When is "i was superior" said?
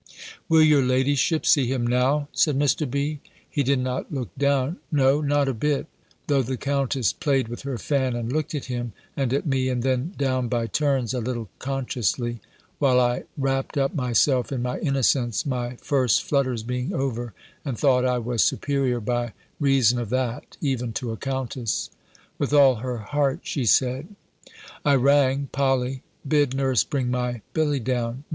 18.03-18.99